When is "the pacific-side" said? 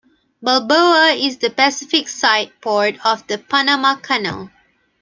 1.37-2.53